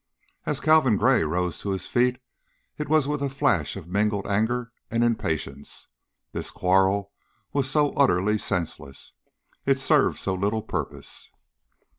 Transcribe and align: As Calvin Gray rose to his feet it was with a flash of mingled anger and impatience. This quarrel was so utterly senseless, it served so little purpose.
As 0.47 0.59
Calvin 0.59 0.97
Gray 0.97 1.21
rose 1.21 1.59
to 1.59 1.69
his 1.69 1.85
feet 1.85 2.19
it 2.75 2.89
was 2.89 3.07
with 3.07 3.21
a 3.21 3.29
flash 3.29 3.75
of 3.75 3.87
mingled 3.87 4.25
anger 4.25 4.71
and 4.89 5.03
impatience. 5.03 5.89
This 6.31 6.49
quarrel 6.49 7.11
was 7.53 7.69
so 7.69 7.91
utterly 7.93 8.39
senseless, 8.39 9.13
it 9.67 9.77
served 9.77 10.17
so 10.17 10.33
little 10.33 10.63
purpose. 10.63 11.29